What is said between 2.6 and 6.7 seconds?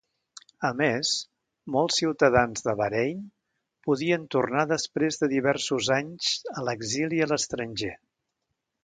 de Bahrain podien tornar després de diversos anys a